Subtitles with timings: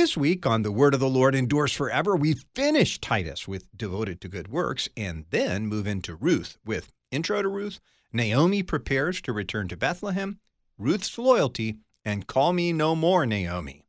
[0.00, 4.18] This week on The Word of the Lord Endures Forever, we finish Titus with Devoted
[4.22, 9.34] to Good Works and then move into Ruth with Intro to Ruth, Naomi prepares to
[9.34, 10.40] return to Bethlehem,
[10.78, 13.84] Ruth's loyalty, and Call Me No More, Naomi.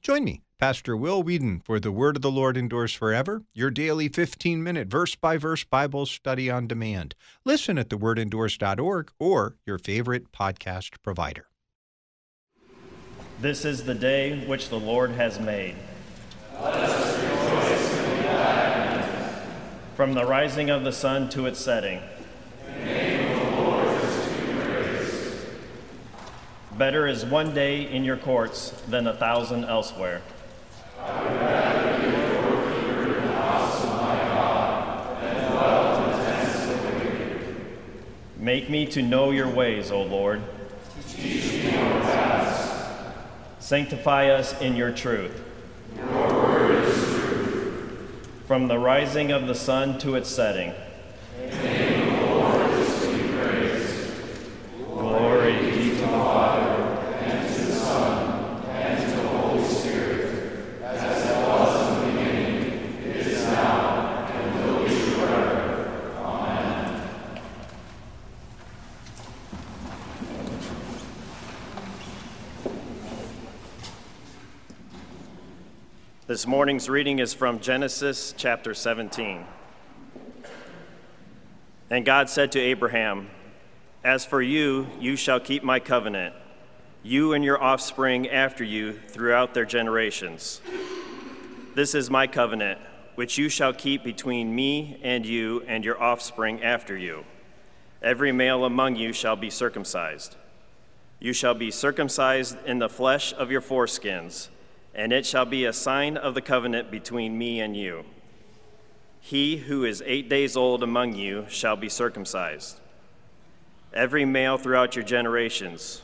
[0.00, 4.06] Join me, Pastor Will Weedon, for The Word of the Lord Endures Forever, your daily
[4.06, 7.16] 15 minute verse by verse Bible study on demand.
[7.44, 11.48] Listen at thewordendures.org or your favorite podcast provider.
[13.40, 15.76] This is the day which the Lord has made.
[19.94, 22.00] From the rising of the sun to its setting.
[26.76, 30.20] Better is one day in your courts than a thousand elsewhere.
[38.36, 40.42] Make me to know your ways, O Lord.
[43.68, 45.42] Sanctify us in your truth.
[48.46, 50.72] From the rising of the sun to its setting.
[76.28, 79.46] This morning's reading is from Genesis chapter 17.
[81.88, 83.30] And God said to Abraham,
[84.04, 86.34] As for you, you shall keep my covenant,
[87.02, 90.60] you and your offspring after you throughout their generations.
[91.74, 92.78] This is my covenant,
[93.14, 97.24] which you shall keep between me and you and your offspring after you.
[98.02, 100.36] Every male among you shall be circumcised.
[101.20, 104.50] You shall be circumcised in the flesh of your foreskins
[104.98, 108.04] and it shall be a sign of the covenant between me and you.
[109.20, 112.80] He who is eight days old among you shall be circumcised.
[113.94, 116.02] Every male throughout your generations,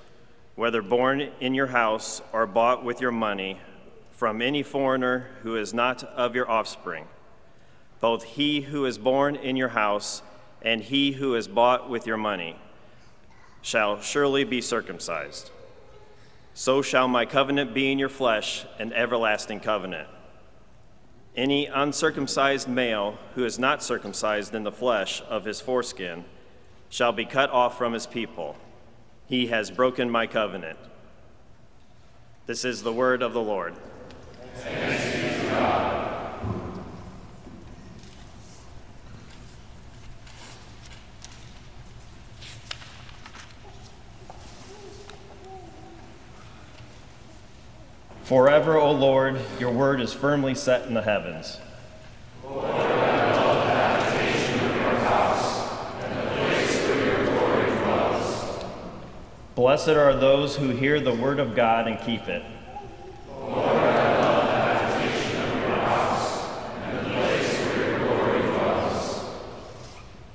[0.55, 3.59] whether born in your house or bought with your money,
[4.13, 7.09] from any foreigner who is not of your offspring,
[7.99, 10.23] both he who is born in your house
[10.63, 12.57] and he who is bought with your money,
[13.61, 15.51] shall surely be circumcised.
[16.57, 20.09] So shall my covenant be in your flesh, an everlasting covenant.
[21.37, 26.25] Any uncircumcised male who is not circumcised in the flesh of his foreskin
[26.89, 28.57] shall be cut off from his people.
[29.27, 30.79] He has broken my covenant.
[32.47, 33.75] This is the word of the Lord.
[48.25, 51.59] Forever, O Lord, your word is firmly set in the heavens.
[59.55, 62.43] Blessed are those who hear the word of God and keep it.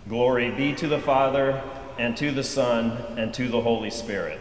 [0.08, 1.64] Glory be to the Father,
[1.98, 4.40] and to the Son, and to the Holy Spirit.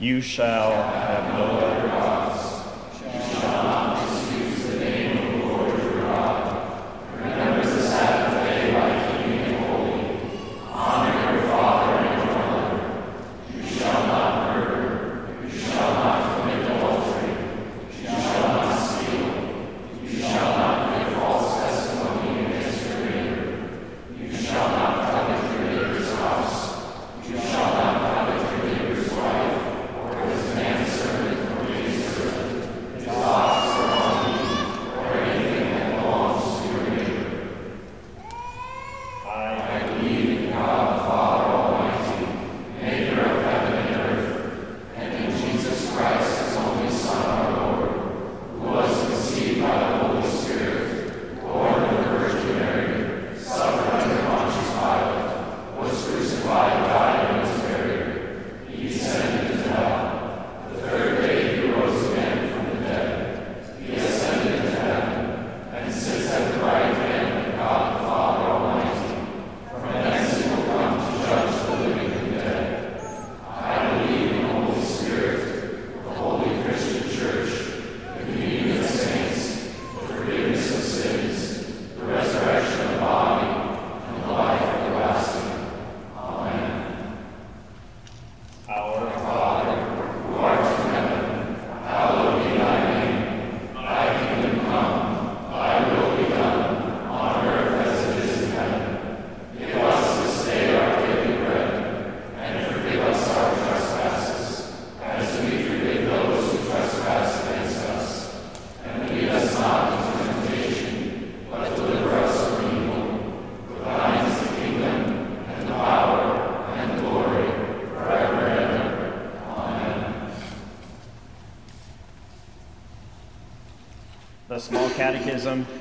[0.00, 2.19] You shall have no other gods.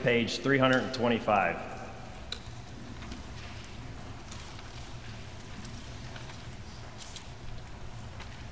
[0.03, 1.55] Page 325.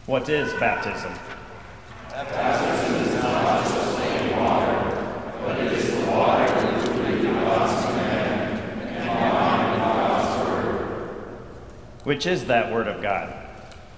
[0.06, 1.14] What is baptism?
[2.10, 4.00] Baptism is not just
[4.38, 4.80] water,
[5.46, 6.48] but it is the water
[7.34, 9.06] God's command and
[9.80, 11.26] God's word.
[12.04, 13.34] Which is that word of God?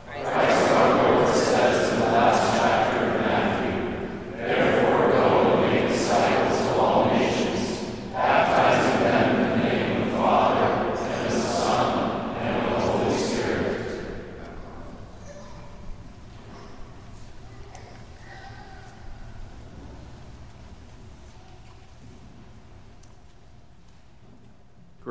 [0.07, 5.24] Christ says in the last chapter of Matthew, Therefore go
[5.54, 11.25] and make disciples of all nations, baptizing them in the name of the Father, and
[11.25, 13.80] of the Son, and of the Holy Spirit.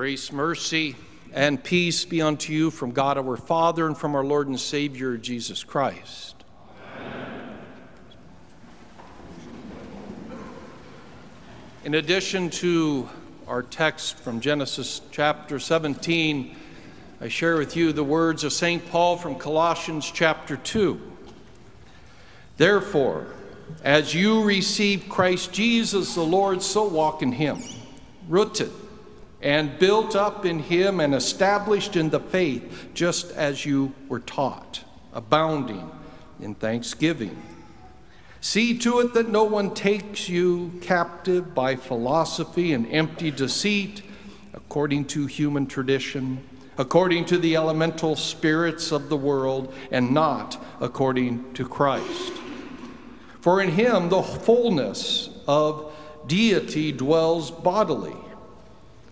[0.08, 0.96] Grace, mercy,
[1.34, 5.18] and peace be unto you from God our Father and from our Lord and Savior
[5.18, 6.34] Jesus Christ.
[11.84, 13.06] In addition to
[13.46, 16.56] our text from Genesis chapter 17,
[17.20, 18.90] I share with you the words of St.
[18.90, 20.98] Paul from Colossians chapter 2.
[22.56, 23.26] Therefore,
[23.84, 27.62] as you receive Christ Jesus the Lord, so walk in him,
[28.26, 28.70] rooted
[29.40, 34.84] and built up in him and established in the faith, just as you were taught,
[35.12, 35.90] abounding
[36.40, 37.40] in thanksgiving.
[38.40, 44.02] See to it that no one takes you captive by philosophy and empty deceit,
[44.54, 46.42] according to human tradition,
[46.76, 52.32] according to the elemental spirits of the world, and not according to Christ.
[53.40, 55.92] For in him the fullness of
[56.26, 58.16] deity dwells bodily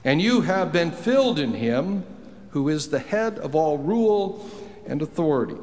[0.07, 2.05] and you have been filled in him,
[2.51, 4.49] who is the head of all rule
[4.87, 5.57] and authority.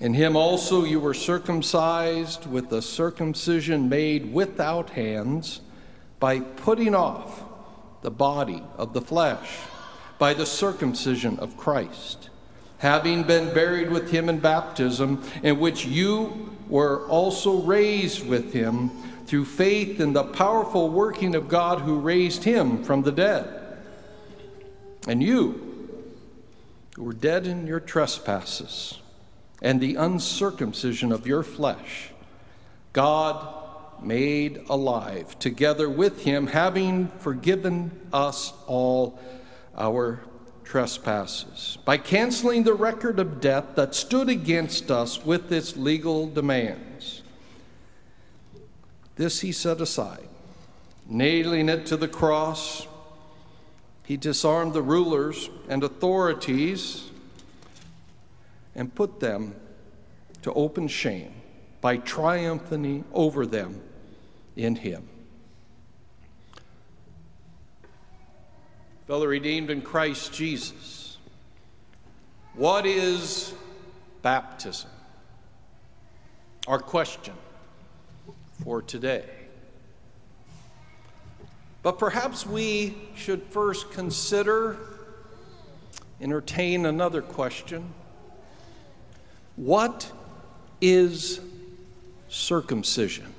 [0.00, 5.60] In him also you were circumcised with the circumcision made without hands,
[6.18, 7.44] by putting off
[8.02, 9.58] the body of the flesh,
[10.18, 12.30] by the circumcision of Christ,
[12.78, 18.90] having been buried with him in baptism, in which you were also raised with him
[19.30, 23.78] through faith in the powerful working of God who raised him from the dead.
[25.06, 25.88] And you,
[26.96, 28.98] who were dead in your trespasses
[29.62, 32.10] and the uncircumcision of your flesh,
[32.92, 33.54] God
[34.02, 39.16] made alive together with him, having forgiven us all
[39.78, 40.24] our
[40.64, 46.89] trespasses, by canceling the record of debt that stood against us with its legal demands
[49.20, 50.26] this he set aside.
[51.06, 52.86] Nailing it to the cross,
[54.06, 57.10] he disarmed the rulers and authorities
[58.74, 59.54] and put them
[60.40, 61.34] to open shame
[61.82, 63.82] by triumphing over them
[64.56, 65.06] in him.
[69.06, 71.18] Fellow redeemed in Christ Jesus,
[72.54, 73.52] what is
[74.22, 74.88] baptism?
[76.66, 77.34] Our question
[78.64, 79.24] for today.
[81.82, 84.76] But perhaps we should first consider,
[86.20, 87.94] entertain another question.
[89.56, 90.12] What
[90.80, 91.40] is
[92.28, 93.34] circumcision?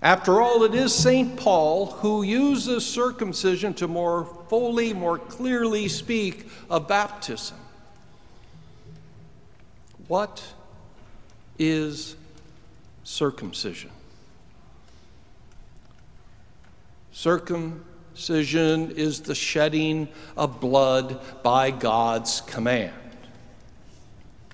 [0.00, 1.36] After all, it is St.
[1.36, 7.56] Paul who uses circumcision to more fully, more clearly speak of baptism.
[10.06, 10.42] What
[11.58, 12.14] is
[13.08, 13.90] circumcision.
[17.10, 22.92] Circumcision is the shedding of blood by God's command.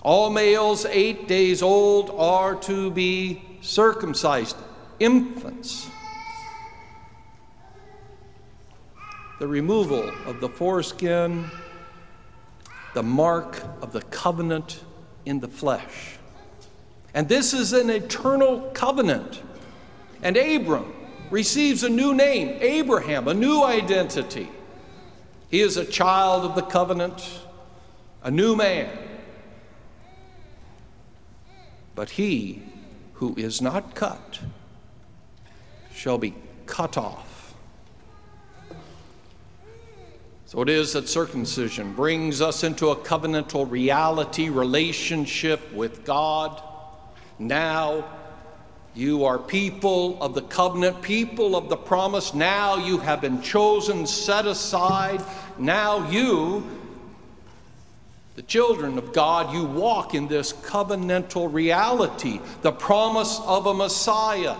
[0.02, 4.56] All males eight days old are to be circumcised,
[5.00, 5.88] infants.
[9.40, 11.50] The removal of the foreskin,
[12.94, 14.84] the mark of the covenant
[15.26, 16.18] in the flesh.
[17.14, 19.40] And this is an eternal covenant.
[20.22, 20.92] And Abram
[21.30, 24.48] receives a new name, Abraham, a new identity.
[25.48, 27.40] He is a child of the covenant,
[28.24, 28.90] a new man.
[31.94, 32.62] But he
[33.14, 34.40] who is not cut
[35.94, 36.34] shall be
[36.66, 37.54] cut off.
[40.46, 46.60] So it is that circumcision brings us into a covenantal reality relationship with God
[47.38, 48.04] now
[48.94, 52.32] you are people of the covenant, people of the promise.
[52.32, 55.20] Now you have been chosen, set aside.
[55.58, 56.64] Now you,
[58.36, 64.56] the children of God, you walk in this covenantal reality, the promise of a Messiah,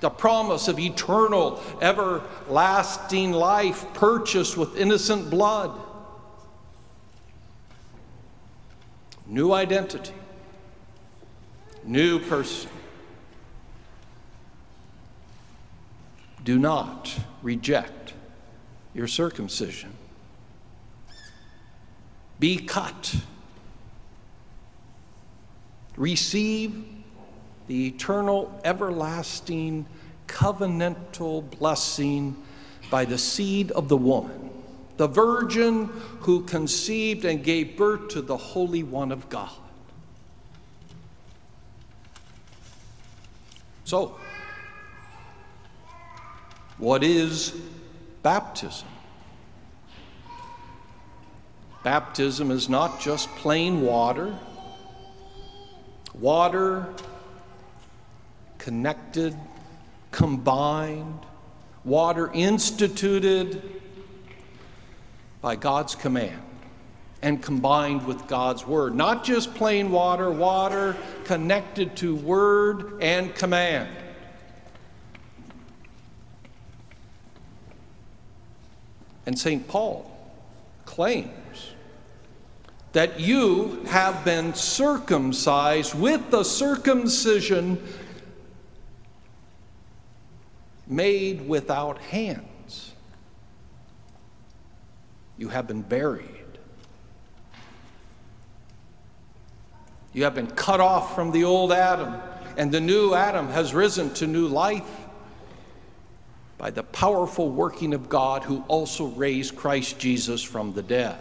[0.00, 5.78] the promise of eternal, everlasting life purchased with innocent blood.
[9.26, 10.12] New identity,
[11.84, 12.70] new person.
[16.42, 18.12] Do not reject
[18.94, 19.92] your circumcision.
[22.38, 23.14] Be cut.
[25.96, 26.84] Receive
[27.66, 29.86] the eternal, everlasting,
[30.26, 32.36] covenantal blessing
[32.90, 34.50] by the seed of the woman,
[34.96, 35.86] the virgin
[36.20, 39.50] who conceived and gave birth to the Holy One of God.
[43.94, 44.16] So,
[46.78, 47.54] what is
[48.24, 48.88] baptism?
[51.84, 54.36] Baptism is not just plain water.
[56.12, 56.92] Water
[58.58, 59.36] connected,
[60.10, 61.20] combined,
[61.84, 63.62] water instituted
[65.40, 66.42] by God's command
[67.24, 68.94] and combined with God's word.
[68.94, 73.88] Not just plain water, water connected to word and command.
[79.24, 79.66] And St.
[79.66, 80.04] Paul
[80.84, 81.72] claims
[82.92, 87.82] that you have been circumcised with the circumcision
[90.86, 92.92] made without hands.
[95.38, 96.33] You have been buried.
[100.14, 102.14] You have been cut off from the old Adam,
[102.56, 104.88] and the new Adam has risen to new life
[106.56, 111.18] by the powerful working of God who also raised Christ Jesus from the dead.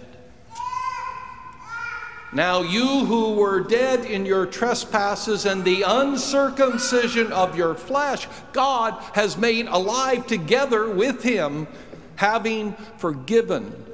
[2.34, 8.94] Now, you who were dead in your trespasses and the uncircumcision of your flesh, God
[9.14, 11.68] has made alive together with him,
[12.16, 13.86] having forgiven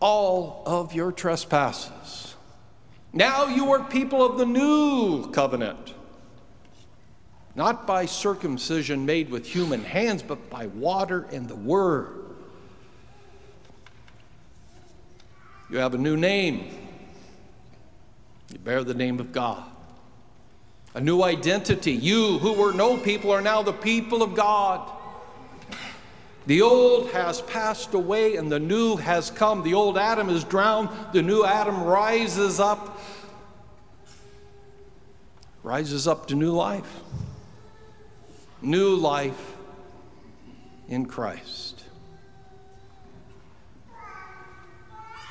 [0.00, 2.29] all of your trespasses.
[3.12, 5.94] Now you are people of the new covenant,
[7.54, 12.16] not by circumcision made with human hands, but by water and the word.
[15.68, 16.80] You have a new name
[18.52, 19.64] you bear the name of God.
[20.94, 21.92] A new identity.
[21.92, 24.90] You who were no people are now the people of God.
[26.46, 29.62] The old has passed away and the new has come.
[29.62, 32.98] The old Adam is drowned, the new Adam rises up,
[35.62, 37.00] rises up to new life.
[38.62, 39.56] New life
[40.88, 41.84] in Christ.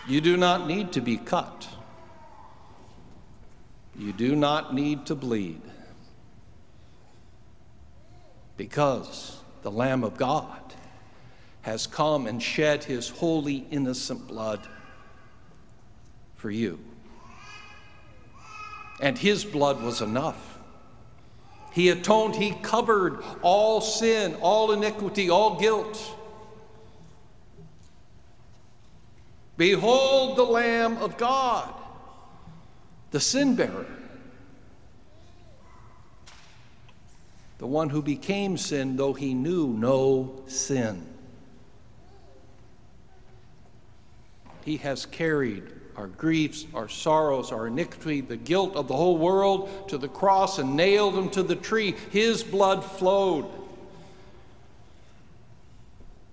[0.08, 1.68] You do not need to be cut.
[3.96, 5.62] You do not need to bleed
[8.58, 10.69] because the Lamb of God
[11.62, 14.68] has come and shed his holy, innocent blood
[16.36, 16.80] for you.
[19.02, 20.58] And his blood was enough.
[21.72, 26.16] He atoned, he covered all sin, all iniquity, all guilt.
[29.58, 31.74] Behold the Lamb of God
[33.12, 33.88] the sin bearer,
[37.58, 41.06] the one who became sin, though he knew no sin.
[44.70, 45.64] He has carried
[45.96, 50.60] our griefs, our sorrows, our iniquity, the guilt of the whole world to the cross
[50.60, 51.96] and nailed them to the tree.
[52.12, 53.50] His blood flowed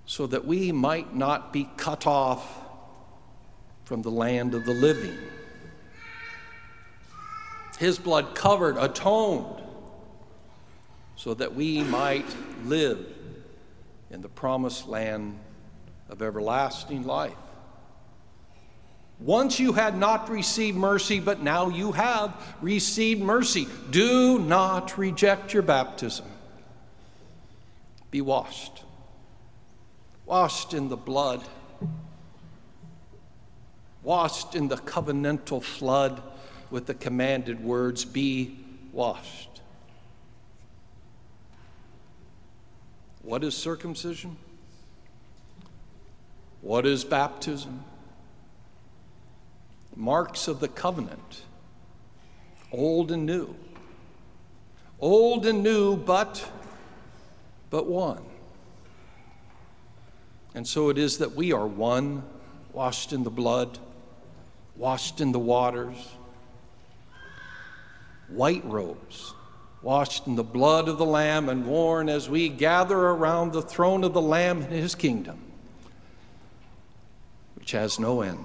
[0.04, 2.60] so that we might not be cut off
[3.86, 5.16] from the land of the living.
[7.78, 9.62] His blood covered, atoned,
[11.16, 12.26] so that we might
[12.66, 12.98] live
[14.10, 15.38] in the promised land
[16.10, 17.32] of everlasting life.
[19.18, 23.66] Once you had not received mercy, but now you have received mercy.
[23.90, 26.26] Do not reject your baptism.
[28.10, 28.84] Be washed,
[30.26, 31.42] washed in the blood,
[34.02, 36.22] washed in the covenantal flood
[36.70, 38.58] with the commanded words, Be
[38.92, 39.60] washed.
[43.22, 44.36] What is circumcision?
[46.60, 47.82] What is baptism?
[49.96, 51.42] Marks of the covenant,
[52.70, 53.56] old and new.
[55.00, 56.48] Old and new, but
[57.70, 58.24] but one.
[60.54, 62.22] And so it is that we are one,
[62.72, 63.78] washed in the blood,
[64.76, 65.96] washed in the waters,
[68.28, 69.34] white robes,
[69.82, 74.04] washed in the blood of the Lamb and worn as we gather around the throne
[74.04, 75.38] of the Lamb in his kingdom,
[77.54, 78.44] which has no end.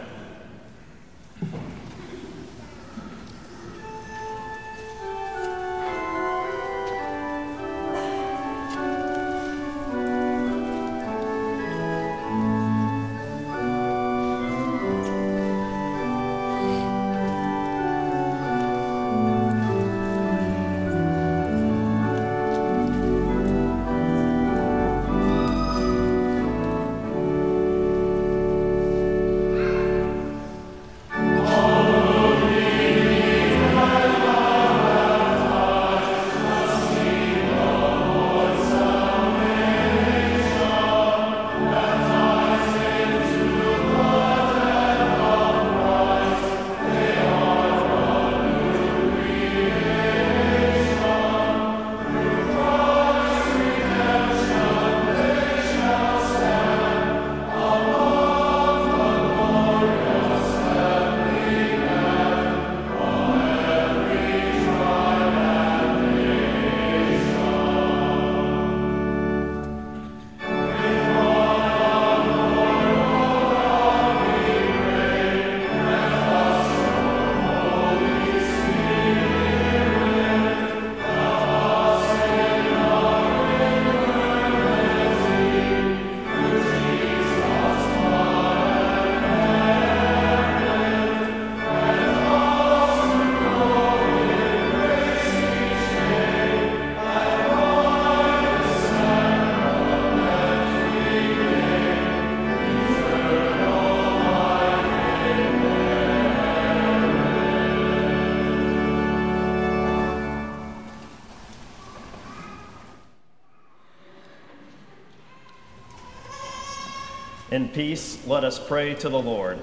[117.51, 119.59] In peace, let us pray to the Lord.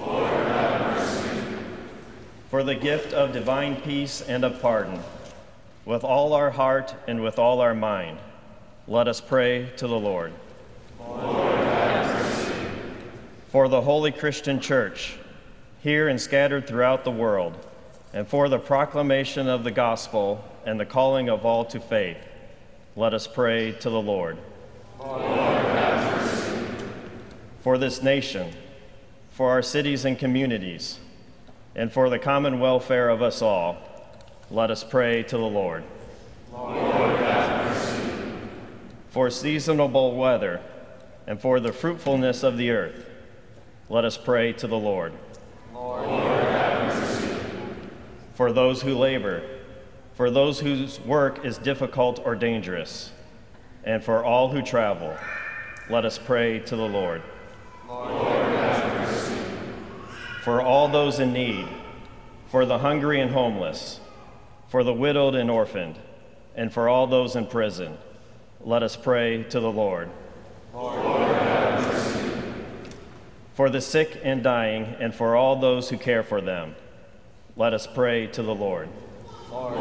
[0.00, 0.28] Lord
[2.50, 4.98] For the gift of divine peace and of pardon,
[5.84, 8.18] with all our heart and with all our mind,
[8.88, 10.32] let us pray to the Lord.
[10.98, 12.06] Lord
[13.50, 15.16] For the holy Christian church,
[15.84, 17.54] here and scattered throughout the world,
[18.12, 22.18] and for the proclamation of the gospel and the calling of all to faith,
[22.96, 24.38] let us pray to the Lord.
[24.98, 25.35] Lord
[27.66, 28.52] for this nation,
[29.32, 31.00] for our cities and communities,
[31.74, 33.76] and for the common welfare of us all,
[34.52, 35.82] let us pray to the Lord.
[36.52, 37.18] Lord
[39.10, 40.60] for seasonable weather
[41.26, 43.10] and for the fruitfulness of the earth,
[43.88, 45.12] let us pray to the Lord.
[45.74, 46.08] Lord
[48.34, 49.42] for those who labor,
[50.14, 53.10] for those whose work is difficult or dangerous,
[53.82, 55.16] and for all who travel,
[55.90, 57.22] let us pray to the Lord.
[60.42, 61.66] For all those in need,
[62.48, 64.00] for the hungry and homeless,
[64.68, 65.98] for the widowed and orphaned,
[66.54, 67.98] and for all those in prison,
[68.60, 70.10] let us pray to the Lord.
[70.72, 71.16] Lord
[73.56, 76.74] for the sick and dying, and for all those who care for them,
[77.56, 78.86] let us pray to the Lord.
[79.50, 79.74] Lord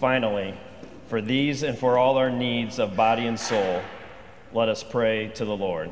[0.00, 0.58] Finally,
[1.06, 3.80] for these and for all our needs of body and soul,
[4.52, 5.90] let us pray to the Lord.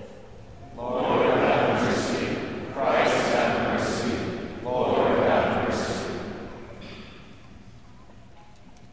[0.76, 2.36] Lord, have mercy.
[2.72, 4.16] Christ, have mercy.
[4.64, 6.10] Lord, have mercy.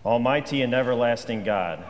[0.06, 1.84] Almighty and everlasting God,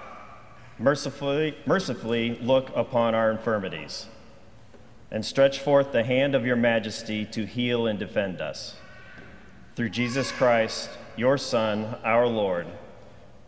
[0.78, 4.08] mercifully, mercifully look upon our infirmities
[5.10, 8.76] and stretch forth the hand of your majesty to heal and defend us.
[9.76, 12.68] Through Jesus Christ, your Son, our Lord,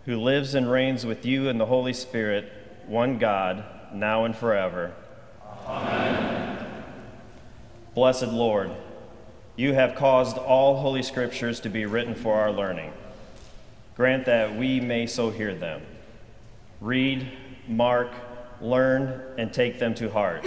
[0.05, 2.51] who lives and reigns with you in the Holy Spirit,
[2.87, 3.17] one
[3.93, 4.93] Now and forever.
[5.67, 6.65] Amen.
[7.93, 8.71] Blessed Lord,
[9.55, 12.91] you have caused all holy scriptures to be written for our learning.
[13.95, 15.81] Grant that we may so hear them,
[16.81, 17.31] read,
[17.67, 18.11] mark,
[18.59, 20.45] learn, and take them to heart,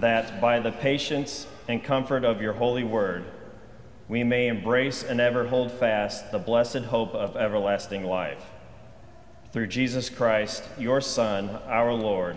[0.00, 3.24] that by the patience and comfort of your holy word,
[4.08, 8.44] we may embrace and ever hold fast the blessed hope of everlasting life
[9.54, 12.36] through Jesus Christ, your Son, our Lord,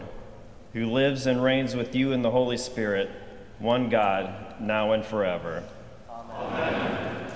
[0.74, 3.10] who lives and reigns with you in the Holy Spirit,
[3.58, 5.64] one God, now and forever.
[6.08, 7.32] Amen.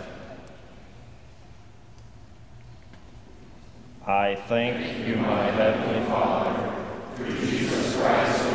[4.06, 6.76] I thank you, my heavenly Father,
[7.16, 8.51] through Jesus Christ,